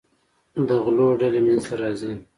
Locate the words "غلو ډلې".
0.83-1.39